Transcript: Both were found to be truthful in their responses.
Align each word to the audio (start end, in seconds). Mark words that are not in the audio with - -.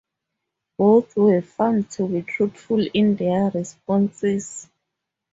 Both 0.79 1.15
were 1.15 1.43
found 1.43 1.91
to 1.91 2.07
be 2.07 2.23
truthful 2.23 2.83
in 2.91 3.17
their 3.17 3.51
responses. 3.51 4.67